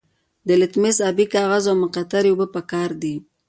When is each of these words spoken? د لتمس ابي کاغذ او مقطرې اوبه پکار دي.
د 0.47 0.49
لتمس 0.61 0.97
ابي 1.09 1.25
کاغذ 1.33 1.63
او 1.71 1.75
مقطرې 1.83 2.29
اوبه 2.31 2.47
پکار 2.55 2.89
دي. 3.01 3.15